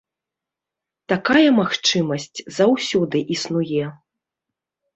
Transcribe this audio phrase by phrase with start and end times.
[1.13, 3.83] Такая магчымасць заўсёды існуе.